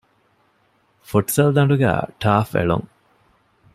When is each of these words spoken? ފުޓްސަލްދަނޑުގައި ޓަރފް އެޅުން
ފުޓްސަލްދަނޑުގައި 1.09 2.01
ޓަރފް 2.21 2.53
އެޅުން 2.57 2.87